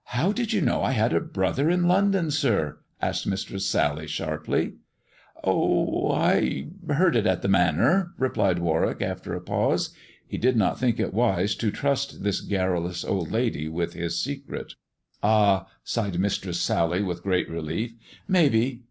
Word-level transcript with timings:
"How 0.16 0.32
did 0.32 0.54
you 0.54 0.62
know 0.62 0.82
I 0.82 0.92
had 0.92 1.12
a 1.12 1.20
brother 1.20 1.68
in 1.68 1.86
London, 1.86 2.30
sir?" 2.30 2.78
asked 3.02 3.26
Mistress 3.26 3.66
Sally 3.66 4.06
sharply. 4.06 4.60
94 4.64 4.72
THE 4.72 4.72
dwarf's 4.72 5.36
chamber" 5.36 5.42
Oh, 5.44 6.10
I 6.90 6.94
heard 6.94 7.16
it 7.16 7.26
at 7.26 7.42
the 7.42 7.48
Manor," 7.48 8.12
replied 8.16 8.60
Warwick 8.60 9.02
after 9.02 9.34
a 9.34 9.42
pause. 9.42 9.90
He 10.26 10.38
did 10.38 10.56
not 10.56 10.78
think 10.80 10.98
it 10.98 11.12
wise 11.12 11.54
to 11.56 11.70
trust 11.70 12.22
this 12.22 12.40
garrulous 12.40 13.04
old 13.04 13.30
lady 13.30 13.68
with 13.68 13.92
his 13.92 14.18
secret." 14.18 14.72
Ah!" 15.22 15.68
sighed 15.84 16.18
Mistress 16.18 16.58
Sally, 16.58 17.02
with 17.02 17.22
great 17.22 17.50
relief." 17.50 17.92
Maybe. 18.26 18.84